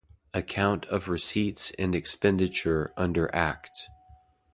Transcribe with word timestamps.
Account 0.33 0.87
of 0.87 1.09
receipts 1.09 1.69
and 1.77 1.93
expenditure 1.93 2.91
under 2.97 3.29
Act. 3.35 3.87